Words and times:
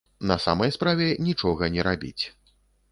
На 0.31 0.37
самай 0.45 0.73
справе, 0.77 1.11
нічога 1.29 1.63
не 1.77 1.81
рабіць. 1.91 2.23